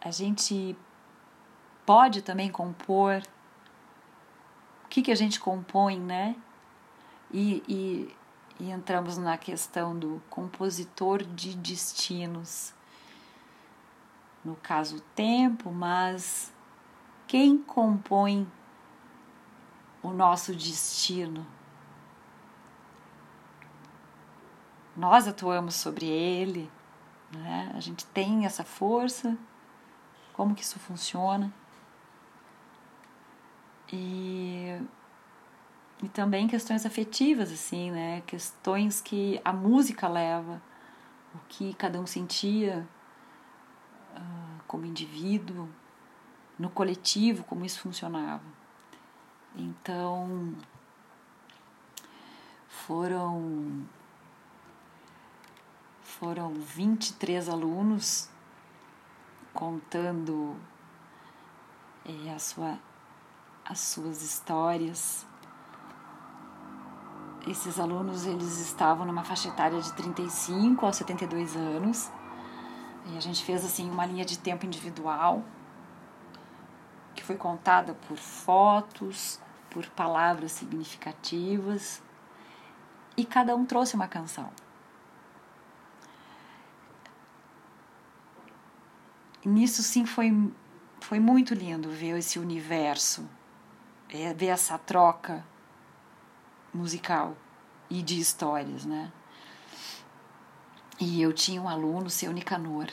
A 0.00 0.10
gente 0.10 0.76
pode 1.84 2.22
também 2.22 2.50
compor. 2.50 3.22
O 4.84 4.88
que, 4.88 5.02
que 5.02 5.12
a 5.12 5.14
gente 5.14 5.38
compõe, 5.38 6.00
né? 6.00 6.34
E, 7.32 7.62
e, 7.68 8.16
e 8.58 8.70
entramos 8.70 9.16
na 9.16 9.38
questão 9.38 9.98
do 9.98 10.22
compositor 10.28 11.22
de 11.22 11.56
destinos. 11.56 12.74
No 14.44 14.56
caso, 14.56 14.96
o 14.96 15.00
tempo, 15.00 15.70
mas 15.70 16.52
quem 17.26 17.58
compõe 17.58 18.50
o 20.02 20.10
nosso 20.10 20.54
destino? 20.54 21.46
nós 25.00 25.26
atuamos 25.26 25.76
sobre 25.76 26.06
ele, 26.06 26.70
né? 27.32 27.72
a 27.74 27.80
gente 27.80 28.04
tem 28.06 28.44
essa 28.44 28.62
força, 28.62 29.34
como 30.34 30.54
que 30.54 30.62
isso 30.62 30.78
funciona. 30.78 31.50
E, 33.90 34.78
e 36.02 36.08
também 36.08 36.48
questões 36.48 36.86
afetivas, 36.86 37.52
assim, 37.52 37.90
né? 37.90 38.22
Questões 38.26 39.00
que 39.00 39.40
a 39.44 39.52
música 39.52 40.08
leva, 40.08 40.62
o 41.34 41.38
que 41.48 41.74
cada 41.74 42.00
um 42.00 42.06
sentia 42.06 42.88
uh, 44.16 44.62
como 44.66 44.86
indivíduo, 44.86 45.68
no 46.58 46.70
coletivo, 46.70 47.44
como 47.44 47.64
isso 47.64 47.80
funcionava. 47.80 48.44
Então, 49.56 50.54
foram 52.68 53.86
foram 56.02 56.52
23 56.52 57.48
alunos 57.48 58.28
contando 59.54 60.54
é, 62.04 62.30
a 62.30 62.38
sua, 62.38 62.78
as 63.64 63.80
suas 63.80 64.22
histórias. 64.22 65.26
Esses 67.46 67.80
alunos 67.80 68.26
eles 68.26 68.60
estavam 68.60 69.06
numa 69.06 69.24
faixa 69.24 69.48
etária 69.48 69.80
de 69.80 69.92
35 69.94 70.86
a 70.86 70.92
72 70.92 71.56
anos. 71.56 72.10
E 73.06 73.16
a 73.16 73.20
gente 73.20 73.44
fez 73.44 73.64
assim 73.64 73.90
uma 73.90 74.04
linha 74.04 74.24
de 74.24 74.38
tempo 74.38 74.66
individual 74.66 75.42
que 77.14 77.24
foi 77.24 77.36
contada 77.36 77.94
por 78.06 78.16
fotos, 78.16 79.40
por 79.68 79.86
palavras 79.90 80.52
significativas, 80.52 82.00
e 83.16 83.24
cada 83.24 83.54
um 83.56 83.66
trouxe 83.66 83.94
uma 83.94 84.06
canção. 84.06 84.50
nisso 89.44 89.82
sim 89.82 90.04
foi, 90.04 90.52
foi 91.00 91.18
muito 91.18 91.54
lindo 91.54 91.88
ver 91.90 92.18
esse 92.18 92.38
universo, 92.38 93.28
é, 94.08 94.32
ver 94.34 94.48
essa 94.48 94.78
troca 94.78 95.44
musical 96.72 97.36
e 97.88 98.02
de 98.02 98.18
histórias, 98.18 98.84
né? 98.84 99.12
E 101.00 101.22
eu 101.22 101.32
tinha 101.32 101.60
um 101.60 101.68
aluno, 101.68 102.10
seu 102.10 102.32
Nicanor, 102.32 102.88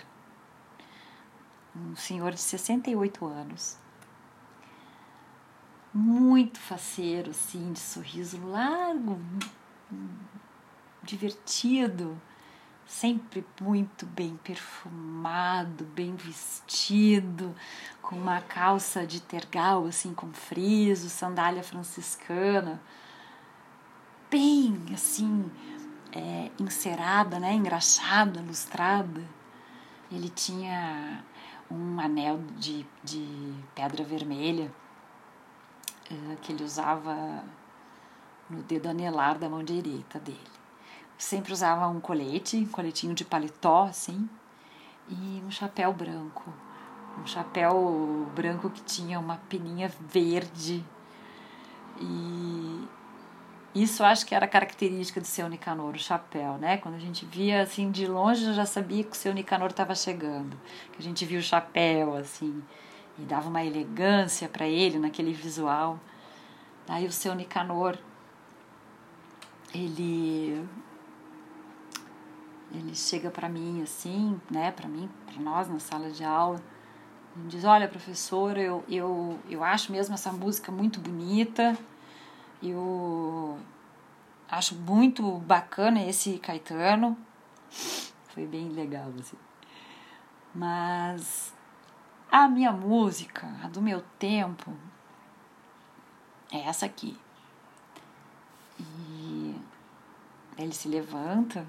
um 1.76 1.96
senhor 1.96 2.32
de 2.32 2.40
68 2.40 3.26
anos, 3.26 3.78
muito 5.94 6.60
faceiro, 6.60 7.32
assim, 7.32 7.74
de 7.74 7.80
sorriso 7.80 8.46
largo, 8.48 9.20
divertido, 11.04 12.20
sempre 12.86 13.46
muito 13.60 14.06
bem 14.06 14.38
perfumado, 14.38 15.84
bem 15.84 16.16
vestido, 16.16 17.54
com 18.02 18.16
uma 18.16 18.42
calça 18.42 19.06
de 19.06 19.20
tergal 19.20 19.86
assim 19.86 20.14
com 20.14 20.32
friso, 20.32 21.10
sandália 21.10 21.62
franciscana, 21.62 22.82
bem 24.30 24.86
assim 24.94 25.50
é, 26.12 26.52
encerada, 26.60 27.40
né, 27.40 27.54
engraxada, 27.54 28.42
lustrada. 28.42 29.24
Ele 30.12 30.30
tinha 30.30 31.24
um 31.70 32.00
anel 32.00 32.40
de, 32.58 32.86
de 33.04 33.54
pedra 33.76 34.04
vermelha 34.04 34.72
é, 36.10 36.36
que 36.42 36.54
ele 36.54 36.64
usava 36.64 37.44
no 38.50 38.64
dedo 38.64 38.88
anelar 38.88 39.38
da 39.38 39.50
mão 39.50 39.64
direita 39.64 40.18
dele 40.20 40.58
sempre 41.18 41.52
usava 41.52 41.88
um 41.88 42.00
colete, 42.00 42.58
um 42.58 42.68
coletinho 42.68 43.14
de 43.14 43.26
paletó, 43.26 43.86
assim, 43.86 44.30
e 45.10 45.42
um 45.46 45.50
chapéu 45.50 45.92
branco. 45.92 46.54
Um 47.20 47.26
chapéu 47.26 48.28
branco 48.36 48.70
que 48.70 48.82
tinha 48.84 49.20
uma 49.20 49.38
peninha 49.50 49.92
verde. 50.00 50.86
E 52.00 52.67
isso 53.84 54.04
acho 54.04 54.26
que 54.26 54.34
era 54.34 54.48
característica 54.48 55.20
do 55.20 55.28
seu 55.28 55.50
Nicanor, 55.50 55.96
o 55.96 56.00
chapéu, 56.00 56.58
né? 56.58 56.78
Quando 56.78 56.96
a 56.96 57.00
gente 57.00 57.26
via 57.26 57.62
assim 57.62 57.92
de 57.92 58.06
longe, 58.08 58.54
já 58.54 58.66
sabia 58.66 59.04
que 59.04 59.12
o 59.12 59.16
seu 59.16 59.34
Nicanor 59.34 59.72
estava 59.72 59.94
chegando. 59.94 60.58
Que 60.94 61.00
a 61.00 61.04
gente 61.04 61.26
via 61.26 61.40
o 61.40 61.42
chapéu, 61.42 62.16
assim, 62.16 62.64
e 63.20 63.24
dava 63.24 63.50
uma 63.50 63.64
elegância 63.64 64.48
para 64.48 64.68
ele 64.68 65.00
naquele 65.00 65.34
visual. 65.34 66.00
Aí 66.88 67.06
o 67.06 67.12
seu 67.12 67.36
Nicanor, 67.36 67.98
ele 69.74 70.66
ele 72.74 72.96
chega 72.96 73.30
para 73.30 73.48
mim 73.48 73.82
assim, 73.82 74.40
né, 74.52 74.72
para 74.72 74.88
mim, 74.90 75.10
para 75.26 75.42
nós 75.42 75.70
na 75.70 75.80
sala 75.80 76.10
de 76.12 76.24
aula, 76.24 76.62
e 77.36 77.48
diz: 77.48 77.64
"Olha, 77.66 77.88
professora, 77.88 78.62
eu, 78.62 78.84
eu 78.90 79.38
eu 79.50 79.64
acho 79.64 79.92
mesmo 79.92 80.14
essa 80.14 80.32
música 80.32 80.72
muito 80.72 81.00
bonita. 81.00 81.78
Eu 82.62 83.60
acho 84.50 84.76
muito 84.76 85.38
bacana 85.40 86.02
esse 86.04 86.40
Caetano. 86.40 87.18
Foi 88.30 88.46
bem 88.46 88.70
legal, 88.70 89.12
assim. 89.20 89.38
Mas 90.54 91.54
a 92.32 92.48
minha 92.48 92.72
música, 92.72 93.48
a 93.64 93.68
do 93.68 93.82
meu 93.82 94.02
tempo, 94.18 94.74
é 96.52 96.60
essa 96.62 96.86
aqui. 96.86 97.18
E 98.80 99.56
ele 100.58 100.74
se 100.74 100.88
levanta. 100.88 101.66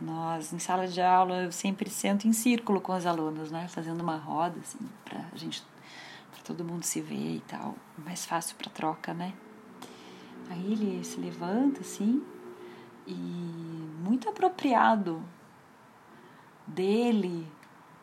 Nós, 0.00 0.52
em 0.52 0.58
sala 0.58 0.88
de 0.88 1.00
aula, 1.00 1.42
eu 1.42 1.52
sempre 1.52 1.90
sento 1.90 2.26
em 2.26 2.32
círculo 2.32 2.80
com 2.80 2.96
os 2.96 3.04
alunos, 3.04 3.50
né? 3.50 3.68
Fazendo 3.68 4.00
uma 4.00 4.16
roda, 4.16 4.58
assim, 4.60 4.78
pra 5.04 5.22
gente, 5.34 5.62
pra 6.32 6.42
todo 6.42 6.64
mundo 6.64 6.84
se 6.84 7.00
ver 7.00 7.36
e 7.36 7.40
tal. 7.46 7.76
Mais 7.98 8.24
fácil 8.24 8.56
pra 8.56 8.70
troca, 8.70 9.12
né? 9.12 9.34
Aí 10.50 10.72
ele 10.72 11.04
se 11.04 11.20
levanta, 11.20 11.80
assim, 11.80 12.26
e 13.06 13.14
muito 14.02 14.28
apropriado 14.28 15.22
dele, 16.66 17.46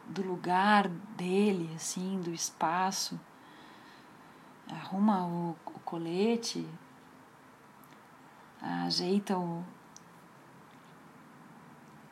do 0.08 0.22
lugar 0.22 0.88
dele, 0.88 1.70
assim, 1.76 2.22
do 2.22 2.32
espaço. 2.32 3.20
Arruma 4.70 5.28
o, 5.28 5.58
o 5.66 5.80
colete, 5.80 6.66
ajeita 8.62 9.38
o, 9.38 9.62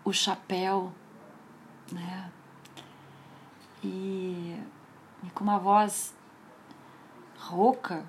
o 0.04 0.12
chapéu, 0.12 0.91
né? 1.93 2.30
E, 3.82 4.62
e 5.24 5.30
com 5.30 5.45
uma 5.45 5.60
voz 5.60 6.13
rouca, 7.38 8.06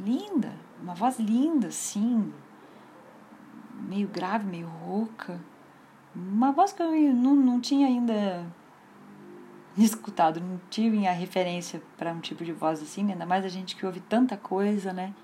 linda, 0.00 0.65
uma 0.80 0.94
voz 0.94 1.18
linda, 1.18 1.70
sim, 1.70 2.32
meio 3.88 4.08
grave, 4.08 4.46
meio 4.46 4.68
rouca. 4.68 5.40
Uma 6.14 6.52
voz 6.52 6.72
que 6.72 6.82
eu 6.82 6.90
não, 7.14 7.34
não 7.34 7.60
tinha 7.60 7.86
ainda 7.86 8.46
escutado, 9.76 10.40
não 10.40 10.60
tive 10.70 11.06
a 11.06 11.12
referência 11.12 11.82
para 11.96 12.12
um 12.12 12.20
tipo 12.20 12.44
de 12.44 12.52
voz 12.52 12.82
assim, 12.82 13.10
ainda 13.10 13.26
mais 13.26 13.44
a 13.44 13.48
gente 13.48 13.76
que 13.76 13.84
ouve 13.84 14.00
tanta 14.00 14.36
coisa, 14.36 14.92
né? 14.92 15.14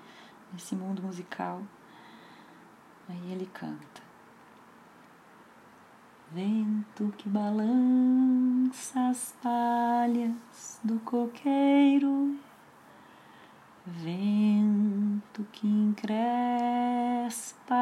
Nesse 0.51 0.75
mundo 0.75 1.01
musical. 1.01 1.61
Aí 3.09 3.31
ele 3.31 3.49
canta. 3.51 4.01
Vento 6.31 7.13
que 7.17 7.29
balança 7.29 9.09
as 9.09 9.35
palhas 9.41 10.79
do 10.83 10.99
coqueiro, 11.01 12.35
vento 13.85 15.45
que 15.51 15.67
encrespa 15.67 16.13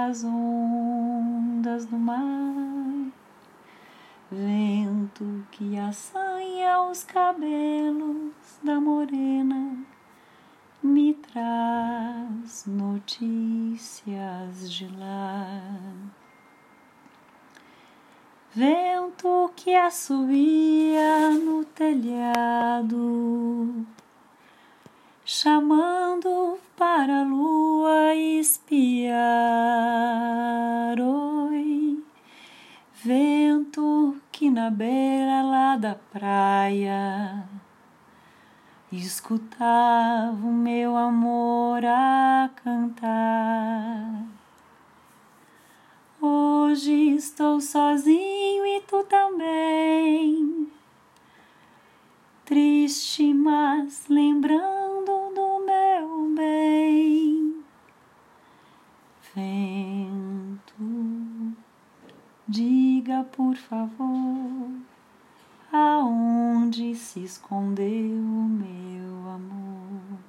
as 0.06 0.24
ondas 0.24 1.86
do 1.86 1.98
mar, 1.98 3.12
vento 4.32 5.46
que 5.52 5.78
assanha 5.78 6.82
os 6.90 7.04
cabelos 7.04 8.34
da 8.64 8.80
morena 8.80 9.78
me 10.82 11.14
traz 11.14 12.66
notícias 12.66 14.72
de 14.72 14.88
lá. 14.98 15.62
Vento 18.54 19.52
que 19.56 19.74
assobia 19.76 21.30
no 21.30 21.64
telhado, 21.64 22.98
chamando 25.34 26.60
para 26.76 27.22
a 27.22 27.24
lua 27.24 28.14
espiar. 28.14 29.16
Oi, 31.00 32.04
vento 33.02 34.18
que 34.30 34.50
na 34.50 34.70
beira 34.70 35.42
lá 35.42 35.78
da 35.78 35.96
praia 35.96 37.46
escutava 38.92 40.36
o 40.46 40.52
meu 40.52 40.98
amor 40.98 41.86
a 41.86 42.50
cantar. 42.62 44.26
Hoje 46.20 47.16
estou 47.16 47.62
sozinho 47.62 48.66
e 48.66 48.82
tu 48.82 49.02
também, 49.06 50.68
triste, 52.46 53.34
mas 53.34 54.04
lembrando 54.10 54.91
Vento, 59.34 60.74
diga 62.48 63.24
por 63.32 63.56
favor 63.56 64.70
aonde 65.72 66.94
se 66.96 67.24
escondeu 67.24 67.86
o 67.86 68.50
meu 68.50 69.30
amor. 69.30 70.20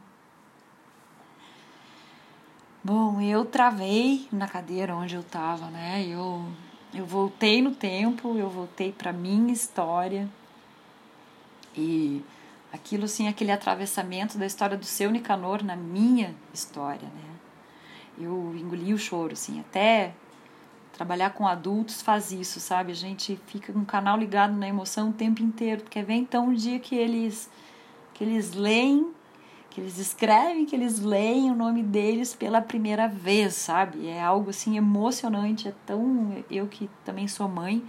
Bom, 2.85 3.21
eu 3.21 3.45
travei 3.45 4.29
na 4.31 4.47
cadeira 4.47 4.95
onde 4.95 5.15
eu 5.15 5.21
estava, 5.21 5.67
né? 5.67 6.05
Eu, 6.07 6.45
eu 6.95 7.05
voltei 7.05 7.61
no 7.61 7.75
tempo, 7.75 8.37
eu 8.37 8.49
voltei 8.49 8.93
para 8.93 9.12
minha 9.12 9.53
história 9.53 10.29
e 11.77 12.23
aquilo 12.73 13.05
assim, 13.05 13.29
aquele 13.29 13.51
atravessamento 13.51 14.38
da 14.38 14.47
história 14.47 14.77
do 14.77 14.85
seu 14.85 15.11
Nicanor 15.11 15.65
na 15.65 15.75
minha 15.75 16.35
história, 16.53 17.09
né? 17.09 17.32
Eu 18.18 18.55
engoli 18.57 18.92
o 18.94 18.98
choro, 18.98 19.33
assim, 19.33 19.61
até 19.61 20.14
Trabalhar 20.92 21.31
com 21.31 21.46
adultos 21.46 22.03
faz 22.03 22.33
isso, 22.33 22.61
sabe? 22.61 22.92
A 22.92 22.94
gente 22.94 23.40
fica 23.46 23.72
com 23.72 23.81
o 23.81 23.87
canal 23.87 24.18
ligado 24.18 24.55
na 24.55 24.68
emoção 24.68 25.09
o 25.09 25.12
tempo 25.12 25.42
inteiro, 25.42 25.83
porque 25.83 26.03
vem 26.03 26.20
então 26.20 26.48
um 26.48 26.55
dia 26.55 26.79
que 26.79 26.94
eles 26.94 27.51
que 28.12 28.22
eles 28.22 28.53
leem, 28.53 29.11
que 29.70 29.81
eles 29.81 29.96
escrevem, 29.96 30.66
que 30.66 30.77
eles 30.77 31.01
leem 31.01 31.51
o 31.51 31.55
nome 31.55 31.83
deles 31.83 32.35
pela 32.35 32.61
primeira 32.61 33.09
vez, 33.09 33.55
sabe? 33.55 34.07
É 34.07 34.22
algo 34.22 34.51
assim 34.51 34.77
emocionante, 34.77 35.66
é 35.66 35.75
tão 35.87 36.44
eu 36.51 36.66
que 36.68 36.90
também 37.07 37.27
sou 37.27 37.48
mãe, 37.48 37.83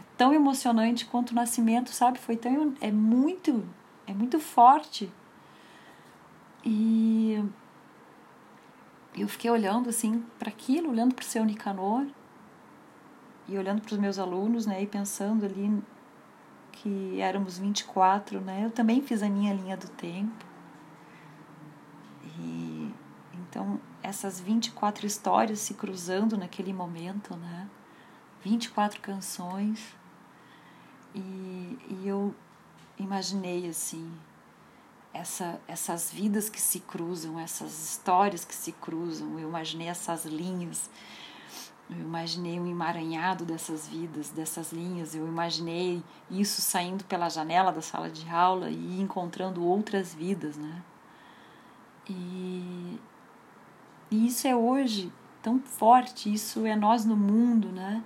é 0.00 0.02
tão 0.16 0.34
emocionante 0.34 1.06
quanto 1.06 1.30
o 1.30 1.34
nascimento, 1.36 1.90
sabe? 1.90 2.18
Foi 2.18 2.36
tão 2.36 2.74
é 2.80 2.90
muito 2.90 3.64
é 4.04 4.12
muito 4.12 4.40
forte. 4.40 5.08
E 6.64 7.40
eu 9.20 9.28
fiquei 9.28 9.50
olhando 9.50 9.88
assim 9.88 10.24
para 10.38 10.48
aquilo, 10.48 10.90
olhando 10.90 11.14
para 11.14 11.22
o 11.22 11.26
seu 11.26 11.44
Nicanor, 11.44 12.06
e 13.48 13.56
olhando 13.56 13.80
para 13.80 13.92
os 13.92 13.98
meus 13.98 14.18
alunos, 14.18 14.66
né, 14.66 14.82
e 14.82 14.86
pensando 14.86 15.46
ali 15.46 15.82
que 16.70 17.20
éramos 17.20 17.58
24, 17.58 18.40
né, 18.40 18.64
eu 18.64 18.70
também 18.70 19.00
fiz 19.00 19.22
a 19.22 19.28
minha 19.28 19.54
linha 19.54 19.76
do 19.76 19.88
tempo. 19.88 20.46
E 22.38 22.94
então 23.34 23.80
essas 24.02 24.38
24 24.40 25.06
histórias 25.06 25.58
se 25.60 25.74
cruzando 25.74 26.36
naquele 26.36 26.72
momento, 26.72 27.36
né? 27.36 27.68
24 28.42 29.00
canções. 29.00 29.94
E, 31.14 31.78
e 31.88 32.02
eu 32.06 32.34
imaginei 32.98 33.68
assim, 33.68 34.10
essa, 35.18 35.60
essas 35.66 36.10
vidas 36.10 36.48
que 36.48 36.60
se 36.60 36.80
cruzam, 36.80 37.38
essas 37.38 37.90
histórias 37.90 38.44
que 38.44 38.54
se 38.54 38.72
cruzam, 38.72 39.38
eu 39.38 39.48
imaginei 39.48 39.88
essas 39.88 40.24
linhas 40.24 40.88
eu 41.90 42.00
imaginei 42.00 42.60
um 42.60 42.66
emaranhado 42.66 43.46
dessas 43.46 43.88
vidas, 43.88 44.28
dessas 44.28 44.72
linhas. 44.72 45.14
Eu 45.14 45.26
imaginei 45.26 46.02
isso 46.30 46.60
saindo 46.60 47.02
pela 47.04 47.30
janela 47.30 47.72
da 47.72 47.80
sala 47.80 48.10
de 48.10 48.28
aula 48.28 48.68
e 48.68 49.00
encontrando 49.00 49.64
outras 49.64 50.14
vidas, 50.14 50.58
né? 50.58 50.82
E, 52.06 53.00
e 54.10 54.26
isso 54.26 54.46
é 54.46 54.54
hoje 54.54 55.10
tão 55.42 55.58
forte, 55.60 56.32
isso 56.32 56.66
é 56.66 56.76
nós 56.76 57.06
no 57.06 57.16
mundo, 57.16 57.68
né? 57.68 58.02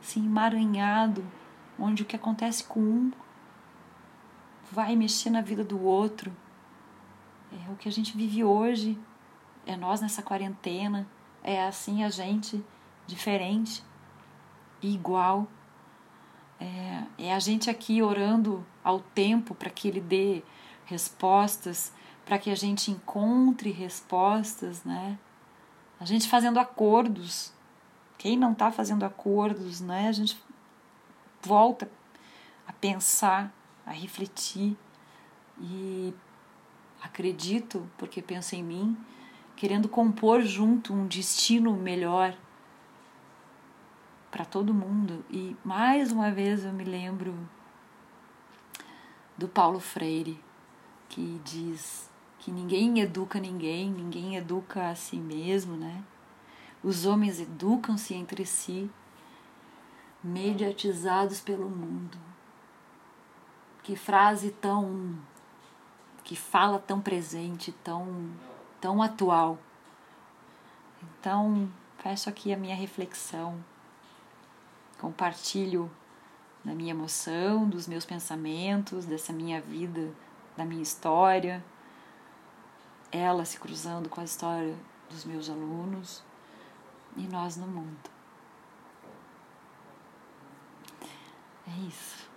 Assim, 0.00 0.24
emaranhado, 0.24 1.24
onde 1.76 2.04
o 2.04 2.06
que 2.06 2.14
acontece 2.14 2.62
com 2.62 2.80
um 2.80 3.12
vai 4.70 4.94
mexer 4.94 5.30
na 5.30 5.40
vida 5.40 5.64
do 5.64 5.82
outro. 5.82 6.30
É 7.54 7.70
o 7.70 7.76
que 7.76 7.88
a 7.88 7.92
gente 7.92 8.16
vive 8.16 8.42
hoje, 8.42 8.98
é 9.66 9.76
nós 9.76 10.00
nessa 10.00 10.22
quarentena, 10.22 11.06
é 11.42 11.64
assim 11.64 12.02
a 12.02 12.10
gente 12.10 12.64
diferente 13.06 13.84
e 14.82 14.94
igual. 14.94 15.46
É, 16.60 17.04
é 17.26 17.34
a 17.34 17.38
gente 17.38 17.70
aqui 17.70 18.02
orando 18.02 18.64
ao 18.82 19.00
tempo 19.00 19.54
para 19.54 19.70
que 19.70 19.88
ele 19.88 20.00
dê 20.00 20.42
respostas, 20.84 21.92
para 22.24 22.38
que 22.38 22.50
a 22.50 22.54
gente 22.54 22.90
encontre 22.90 23.70
respostas, 23.70 24.84
né? 24.84 25.18
A 26.00 26.04
gente 26.04 26.28
fazendo 26.28 26.58
acordos. 26.58 27.52
Quem 28.18 28.36
não 28.36 28.52
está 28.52 28.70
fazendo 28.70 29.04
acordos, 29.04 29.80
né? 29.80 30.08
A 30.08 30.12
gente 30.12 30.42
volta 31.42 31.90
a 32.66 32.72
pensar, 32.72 33.52
a 33.84 33.92
refletir 33.92 34.76
e 35.60 36.14
acredito, 37.04 37.86
porque 37.98 38.22
penso 38.22 38.56
em 38.56 38.62
mim, 38.62 38.96
querendo 39.54 39.88
compor 39.88 40.40
junto 40.40 40.92
um 40.92 41.06
destino 41.06 41.74
melhor 41.74 42.36
para 44.30 44.44
todo 44.44 44.72
mundo. 44.72 45.24
E 45.30 45.54
mais 45.62 46.10
uma 46.10 46.30
vez 46.30 46.64
eu 46.64 46.72
me 46.72 46.82
lembro 46.82 47.36
do 49.36 49.46
Paulo 49.46 49.78
Freire, 49.78 50.42
que 51.08 51.40
diz 51.44 52.10
que 52.38 52.50
ninguém 52.50 53.00
educa 53.00 53.38
ninguém, 53.38 53.90
ninguém 53.90 54.36
educa 54.36 54.88
a 54.88 54.94
si 54.94 55.16
mesmo, 55.16 55.76
né? 55.76 56.02
Os 56.82 57.04
homens 57.06 57.38
educam-se 57.38 58.14
entre 58.14 58.44
si, 58.44 58.90
mediatizados 60.22 61.40
pelo 61.40 61.68
mundo. 61.68 62.18
Que 63.82 63.94
frase 63.94 64.50
tão 64.50 65.18
que 66.24 66.34
fala 66.34 66.78
tão 66.78 67.00
presente, 67.00 67.70
tão 67.70 68.32
tão 68.80 69.02
atual. 69.02 69.58
Então, 71.02 71.70
fecho 71.98 72.28
aqui 72.28 72.52
a 72.52 72.56
minha 72.56 72.74
reflexão. 72.76 73.64
Compartilho 74.98 75.90
da 76.64 76.74
minha 76.74 76.90
emoção, 76.90 77.68
dos 77.68 77.86
meus 77.86 78.04
pensamentos, 78.04 79.04
dessa 79.04 79.32
minha 79.32 79.60
vida, 79.60 80.12
da 80.56 80.64
minha 80.64 80.82
história, 80.82 81.64
ela 83.10 83.44
se 83.44 83.58
cruzando 83.60 84.08
com 84.08 84.20
a 84.20 84.24
história 84.24 84.76
dos 85.08 85.24
meus 85.24 85.48
alunos 85.48 86.22
e 87.16 87.22
nós 87.28 87.56
no 87.56 87.66
mundo. 87.66 88.10
É 91.66 91.88
isso. 91.88 92.28